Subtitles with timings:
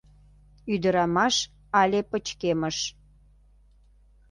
[0.73, 1.35] Ӱдырамаш
[1.81, 2.77] але пычкемыш.